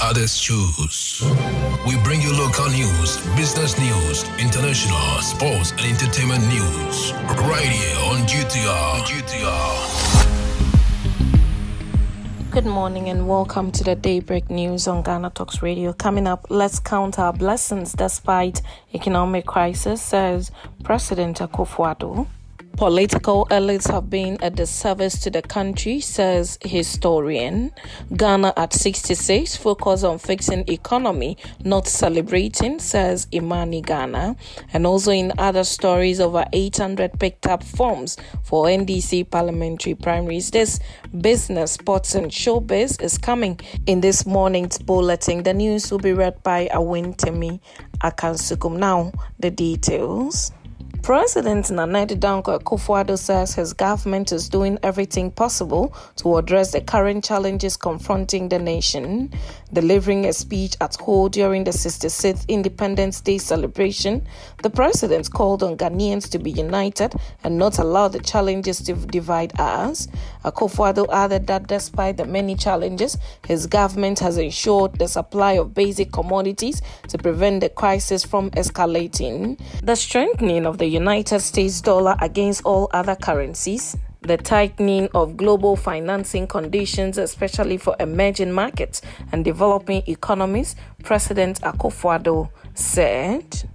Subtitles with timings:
[0.00, 1.22] others choose.
[1.86, 7.12] We bring you local news, business news, international, sports, and entertainment news.
[7.46, 9.00] Right here on GTR.
[9.08, 10.06] GTR.
[12.50, 15.92] Good morning and welcome to the Daybreak News on Ghana Talks Radio.
[15.92, 18.62] Coming up, let's count our blessings despite
[18.94, 20.50] economic crisis, says
[20.82, 22.26] President Akufo-Addo.
[22.76, 27.72] Political elites have been a disservice to the country, says historian.
[28.14, 34.36] Ghana at 66 focus on fixing economy, not celebrating, says Imani Ghana.
[34.74, 40.50] And also in other stories, over 800 picked up forms for NDC parliamentary primaries.
[40.50, 40.78] This
[41.18, 45.44] business, sports and showbiz is coming in this morning's bulletin.
[45.44, 47.58] The news will be read by Awintemi
[48.02, 48.76] Akansukum.
[48.76, 50.52] Now, the details.
[51.06, 57.22] President Nana Dankwa Akufo-Addo says his government is doing everything possible to address the current
[57.22, 59.32] challenges confronting the nation.
[59.72, 64.26] Delivering a speech at Ho during the 66th Independence Day celebration,
[64.64, 69.52] the president called on Ghanaians to be united and not allow the challenges to divide
[69.60, 70.08] us.
[70.46, 76.12] Akufo-Addo added that despite the many challenges, his government has ensured the supply of basic
[76.12, 79.60] commodities to prevent the crisis from escalating.
[79.82, 85.74] The strengthening of the United States dollar against all other currencies, the tightening of global
[85.74, 89.02] financing conditions, especially for emerging markets
[89.32, 93.68] and developing economies, President Akufo-Addo said.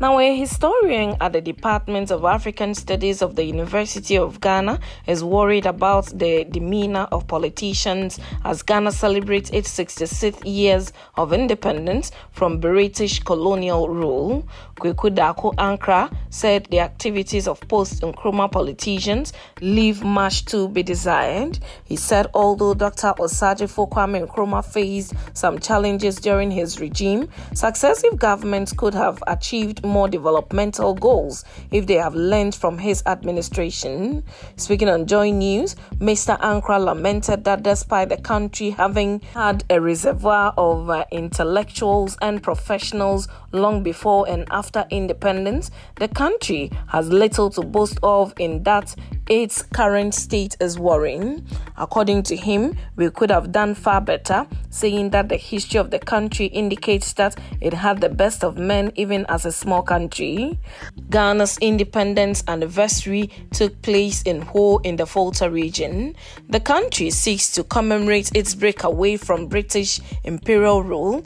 [0.00, 5.22] Now, a historian at the Department of African Studies of the University of Ghana is
[5.22, 12.58] worried about the demeanor of politicians as Ghana celebrates its 66th years of independence from
[12.58, 14.46] British colonial rule.
[14.76, 21.60] Kweku Darko Ankrah said the activities of post Nkrumah politicians leave much to be desired.
[21.84, 23.14] He said although Dr.
[23.18, 29.93] Osagyefo Kwame Nkrumah faced some challenges during his regime, successive governments could have achieved more
[30.08, 34.24] developmental goals if they have learned from his administration.
[34.56, 36.38] Speaking on Joy News, Mr.
[36.40, 43.28] Ankrah lamented that despite the country having had a reservoir of uh, intellectuals and professionals
[43.54, 48.94] long before and after independence, the country has little to boast of in that
[49.28, 51.46] its current state is worrying.
[51.78, 55.98] According to him, we could have done far better, saying that the history of the
[55.98, 60.58] country indicates that it had the best of men even as a small country.
[61.08, 66.14] Ghana's independence anniversary took place in Ho in the Volta region.
[66.48, 71.20] The country seeks to commemorate its breakaway from British imperial rule,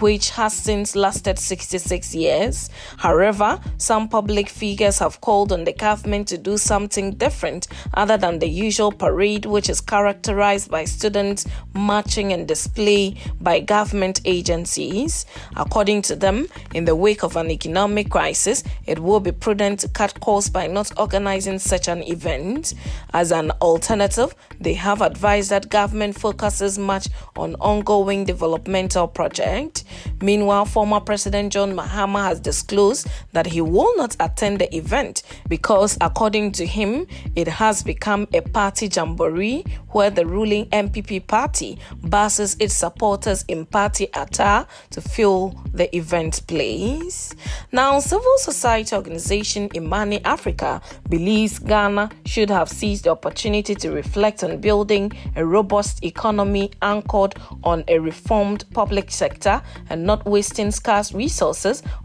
[0.00, 2.70] which has since lasted 66 years.
[2.96, 8.38] However, some public figures have called on the government to do something different other than
[8.38, 15.26] the usual parade, which is characterized by students marching and display by government agencies.
[15.56, 19.88] According to them, in the wake of an economic crisis, it will be prudent to
[19.88, 22.74] cut costs by not organizing such an event.
[23.12, 29.84] As an alternative, they have advised that government focuses much on ongoing developmental projects.
[30.20, 35.96] Meanwhile, former President John Mahama has disclosed that he will not attend the event because,
[36.00, 42.56] according to him, it has become a party jamboree where the ruling NPP party buses
[42.60, 47.34] its supporters in party attire to fill the event place.
[47.72, 54.44] Now, civil society organization Imani Africa believes Ghana should have seized the opportunity to reflect
[54.44, 57.34] on building a robust economy anchored
[57.64, 61.27] on a reformed public sector and not wasting scarce resources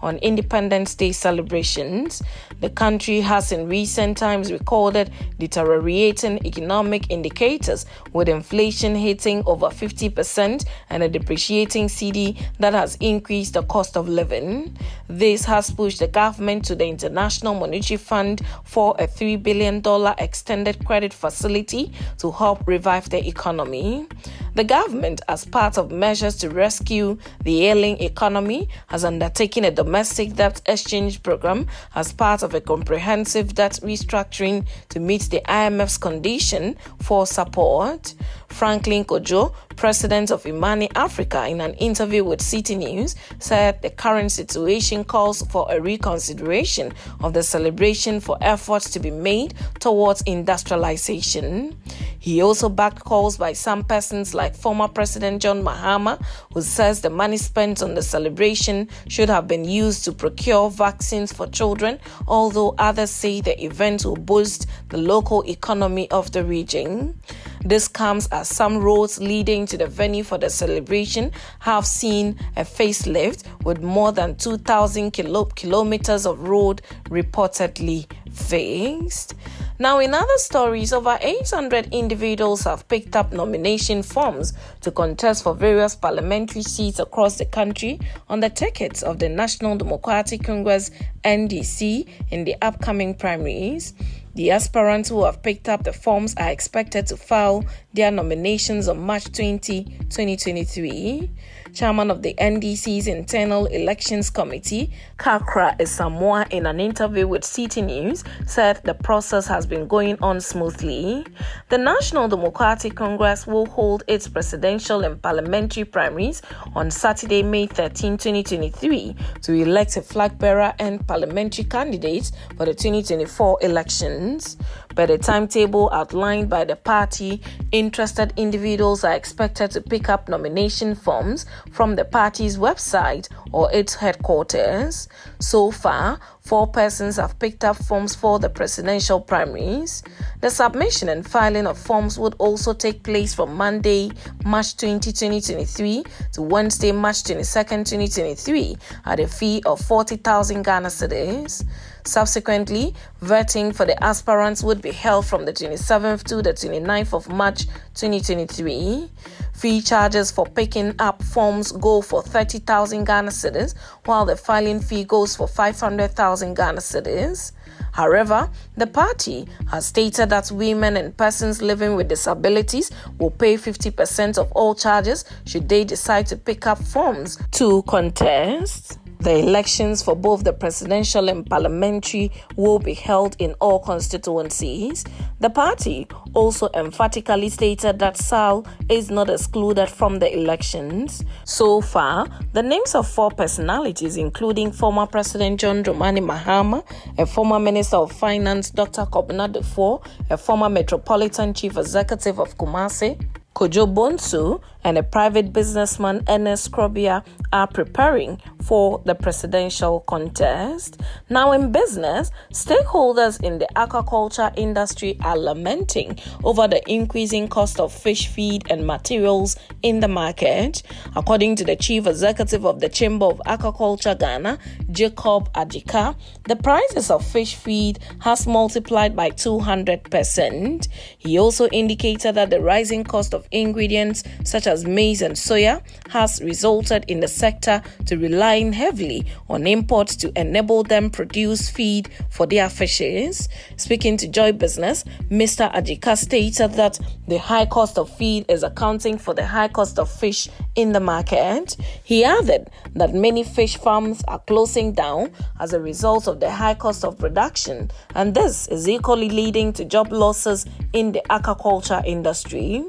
[0.01, 2.21] on Independence Day celebrations.
[2.61, 10.65] The country has in recent times recorded deteriorating economic indicators with inflation hitting over 50%
[10.89, 14.77] and a depreciating cedi that has increased the cost of living.
[15.07, 19.81] This has pushed the government to the International Monetary Fund for a $3 billion
[20.17, 24.07] extended credit facility to help revive the economy.
[24.55, 30.33] The government, as part of measures to rescue the ailing economy, has undertaken a domestic
[30.33, 36.75] debt exchange program as part of a comprehensive debt restructuring to meet the IMF's condition
[37.01, 38.15] for support.
[38.53, 44.31] Franklin Cudjoe, president of Imani Africa, in an interview with City News, said the current
[44.31, 51.75] situation calls for a reconsideration of the celebration for efforts to be made towards industrialization.
[52.19, 56.23] He also backed calls by some persons like former President John Mahama,
[56.53, 61.33] who says the money spent on the celebration should have been used to procure vaccines
[61.33, 67.19] for children, although others say the event will boost the local economy of the region.
[67.65, 72.63] This comes as some roads leading to the venue for the celebration have seen a
[72.63, 79.35] facelift with more than 2,000 kilo- kilometers of road reportedly fixed.
[79.79, 85.55] Now, in other stories, over 800 individuals have picked up nomination forms to contest for
[85.55, 90.91] various parliamentary seats across the country on the tickets of the National Democratic Congress
[91.23, 93.93] NDC in the upcoming primaries.
[94.35, 98.99] The aspirants who have picked up the forms are expected to file their nominations on
[98.99, 101.29] March 20, 2023.
[101.73, 108.23] Chairman of the NDC's Internal Elections Committee, Kakra Asamoah, in an interview with City News,
[108.45, 111.25] said the process has been going on smoothly.
[111.69, 116.43] The National Democratic Congress will hold its presidential and parliamentary primaries
[116.75, 122.75] on Saturday, May 13, 2023, to elect a flag bearer and parliamentary candidates for the
[122.75, 124.57] 2024 elections.
[124.95, 127.41] By the timetable outlined by the party,
[127.71, 133.95] interested individuals are expected to pick up nomination forms from the party's website or its
[133.95, 135.07] headquarters.
[135.39, 140.03] So far, four persons have picked up forms for the presidential primaries.
[140.41, 144.11] The submission and filing of forms would also take place from Monday,
[144.45, 146.03] March 20, 2023
[146.33, 151.65] to Wednesday, March 22, 2023 at a fee of 40,000 Ghana cedis.
[152.05, 157.29] Subsequently, vetting for the aspirants would be held from the 27th to the 29th of
[157.29, 157.65] March
[157.95, 159.09] 2023.
[159.53, 165.05] Fee charges for picking up forms go for 30,000 Ghana cedis, while the filing fee
[165.05, 167.53] goes for 500,000 Ghana cedis.
[167.93, 174.37] However, the party has stated that women and persons living with disabilities will pay 50%
[174.37, 178.99] of all charges should they decide to pick up forms to contest.
[179.23, 185.05] The elections for both the presidential and parliamentary will be held in all constituencies.
[185.39, 191.23] The party also emphatically stated that SAL is not excluded from the elections.
[191.45, 196.83] So far, the names of four personalities, including former President John Dramani Mahama,
[197.17, 199.03] a former Minister of Finance Dr.
[199.03, 203.17] Kobna Duffuor, a former Metropolitan Chief Executive of Kumasi,
[203.55, 210.99] Kojo Bonsu and a private businessman Ernest Krobia are preparing for the presidential contest.
[211.29, 217.93] Now, in business, stakeholders in the aquaculture industry are lamenting over the increasing cost of
[217.93, 220.81] fish feed and materials in the market.
[221.15, 224.57] According to the chief executive of the Chamber of Aquaculture Ghana,
[224.91, 226.15] Jacob Adjika,
[226.47, 230.87] the prices of fish feed has multiplied by 200%.
[231.17, 236.41] He also indicated that the rising cost of ingredients such as maize and soya has
[236.43, 242.45] resulted in the sector to relying heavily on imports to enable them produce feed for
[242.45, 243.47] their fishes.
[243.77, 245.71] Speaking to Joy Business, Mr.
[245.73, 250.11] Adjika stated that the high cost of feed is accounting for the high cost of
[250.11, 251.77] fish in the market.
[252.03, 256.73] He added that many fish farms are closing down as a result of the high
[256.73, 262.83] cost of production, and this is equally leading to job losses in the aquaculture industry.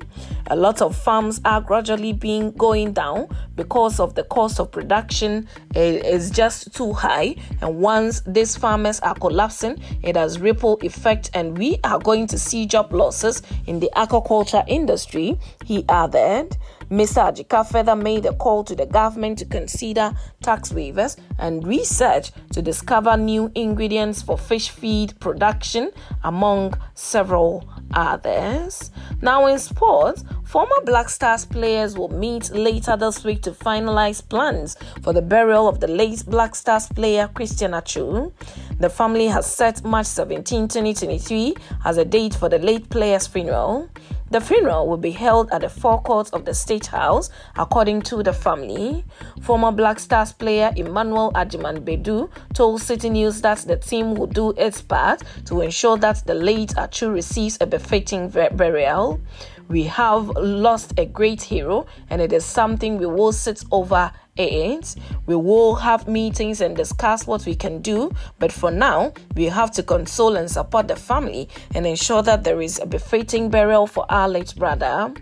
[0.48, 5.48] A lot of farms are gradually being going down because of the cost of production
[5.75, 11.56] is just too high and once these farmers are collapsing it has ripple effect and
[11.56, 16.56] we are going to see job losses in the aquaculture industry he added
[16.90, 17.32] Mr.
[17.32, 20.12] Adjika further made a call to the government to consider
[20.43, 25.91] tax waivers and research to discover new ingredients for fish feed production,
[26.22, 28.91] among several others.
[29.22, 34.77] Now, in sports, former Black Stars players will meet later this week to finalize plans
[35.03, 38.32] for the burial of the late Black Stars player Christian Atsu.
[38.79, 43.89] The family has set March 17, 2023 as a date for the late player's funeral.
[44.31, 48.32] The funeral will be held at the forecourt of the State House, according to the
[48.32, 49.05] family.
[49.43, 54.51] Former Black Stars player Emmanuel Agyeman Badu told City News that the team will do
[54.56, 59.20] its part to ensure that the late Atsu receives a befitting burial.
[59.68, 64.96] We have lost a great hero, and it is something we will sit over it.
[65.26, 69.70] We will have meetings and discuss what we can do, but for now, we have
[69.72, 74.04] to console and support the family and ensure that there is a befitting burial for
[74.10, 75.14] our late brother.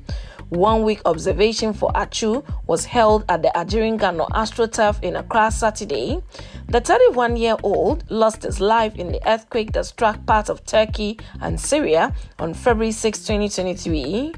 [0.53, 6.23] One week observation for Atsu was held at the Adjiringanor AstroTurf in Accra Saturday.
[6.69, 11.19] The 31 year old lost his life in the earthquake that struck parts of Turkey
[11.41, 14.35] and Syria on February 6, 2023.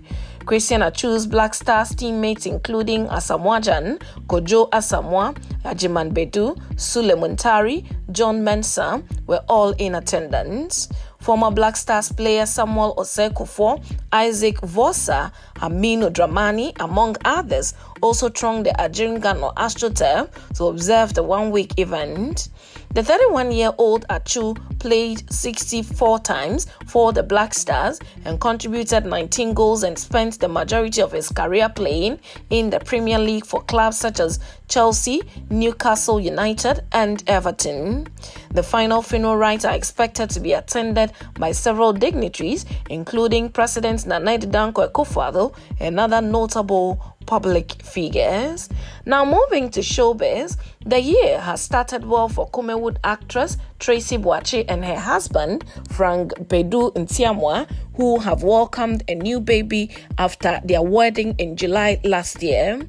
[0.46, 9.02] Christian Atsu's Black Stars teammates, including Asamoah Kojo Asamoah, Agyeman Badu, Sulley Muntari, John Mensah,
[9.26, 10.88] were all in attendance.
[11.24, 18.72] Former Black Stars player Samuel Osei-Kuffour, Isaac Vorsah, Aminu Dramani, among others, also thronged the
[18.72, 22.50] Adjiringanor AstroTurf to observe the one-week event.
[22.94, 29.52] The 31 year old Atsu played 64 times for the Black Stars and contributed 19
[29.52, 32.20] goals and spent the majority of his career playing
[32.50, 38.06] in the Premier League for clubs such as Chelsea, Newcastle United, and Everton.
[38.52, 44.38] The final funeral rites are expected to be attended by several dignitaries, including President Nana
[44.38, 48.68] Dankwa Akufo-Addo and other notable public figures.
[49.06, 54.84] Now, moving to showbiz, the year has started well for Kumawood actress Tracy Boakye and
[54.84, 61.56] her husband Frank Bedu Ntiamoah, who have welcomed a new baby after their wedding in
[61.56, 62.80] July last year.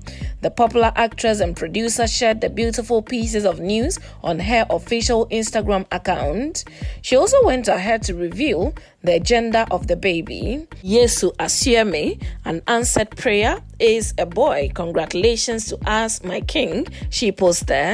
[0.42, 5.86] The popular actress and producer shared the beautiful pieces of news on her official Instagram
[5.92, 6.66] account.
[7.02, 8.74] She also went ahead to reveal
[9.04, 10.68] the gender of the baby.
[10.84, 14.72] Yesu Asieme, an answered prayer, is a boy.
[14.74, 17.85] Congratulations to us, my king, she posted.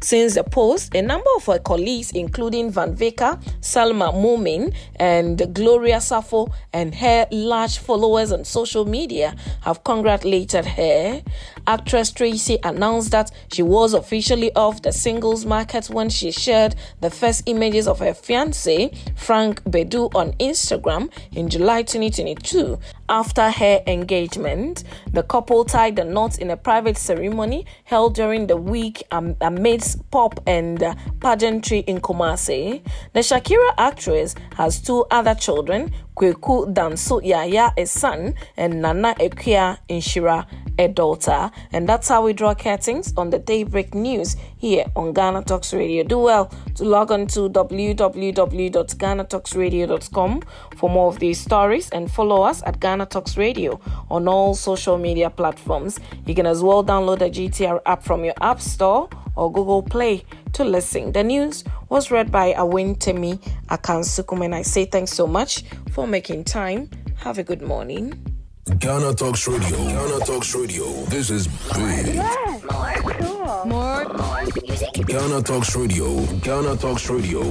[0.00, 5.98] Since the post, a number of her colleagues, including Van Vicker, Salma Mumin, and Gloria
[5.98, 11.22] Sarfo, and her large followers on social media, have congratulated her.
[11.66, 17.10] Actress Tracy announced that she was officially off the singles market when she shared the
[17.10, 22.78] first images of her fiance, Frank Bedu, on Instagram in July 2022.
[23.08, 28.56] After her engagement, the couple tied the knot in a private ceremony held during the
[28.56, 30.82] week amidst pop and
[31.20, 32.82] pageantry in Kumasi.
[33.12, 39.78] The Shakira actress has two other children, Kweku Danso Yaya, a son, and Nana Ekia
[39.88, 40.46] Inshira,
[40.80, 41.50] a daughter.
[41.72, 46.02] And that's how we draw curtains on the Daybreak News here on Ghana Talks Radio.
[46.02, 50.42] Do well to log on to www.ghanatalksradio.com
[50.76, 53.78] for more of these stories and follow us at Ghana Talks Radio
[54.10, 56.00] on all social media platforms.
[56.26, 60.24] You can as well download the GTR app from your App Store or Google Play
[60.54, 61.12] to listen.
[61.12, 63.34] The news was read by Awin Temi
[63.68, 66.88] Akansukum, and I say thanks so much for making time.
[67.18, 68.29] Have a good morning.
[68.66, 69.76] Ghana Talks Radio.
[69.78, 70.84] Ghana Talks Radio.
[71.06, 72.14] This is big.
[72.14, 72.62] Yes.
[72.62, 73.64] More cool.
[73.66, 75.06] More, more music.
[75.06, 76.20] Ghana Talks Radio.
[76.40, 77.42] Ghana Talks Radio.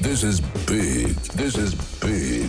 [0.00, 1.14] This is big.
[1.36, 2.48] This is big.